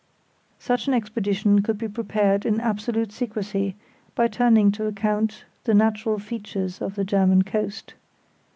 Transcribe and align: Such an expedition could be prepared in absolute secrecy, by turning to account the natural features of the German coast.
Such 0.57 0.87
an 0.87 0.95
expedition 0.95 1.61
could 1.61 1.77
be 1.77 1.87
prepared 1.87 2.43
in 2.43 2.59
absolute 2.59 3.11
secrecy, 3.11 3.75
by 4.15 4.29
turning 4.29 4.71
to 4.71 4.87
account 4.87 5.45
the 5.65 5.75
natural 5.75 6.17
features 6.17 6.81
of 6.81 6.95
the 6.95 7.05
German 7.05 7.43
coast. 7.43 7.93